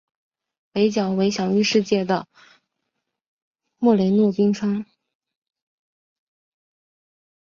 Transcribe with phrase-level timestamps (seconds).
[0.71, 2.27] 北角为享誉世界的
[3.77, 4.83] 莫雷诺冰川。